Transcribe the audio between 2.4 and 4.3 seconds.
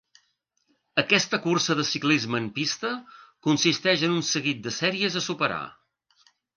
en pista consisteix en un